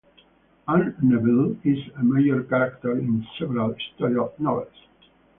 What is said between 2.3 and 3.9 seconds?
character in several